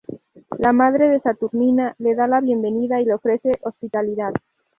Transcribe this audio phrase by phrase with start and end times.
[0.57, 4.33] La madre de Saturnina le da la bienvenida y le ofrece hospitalidad.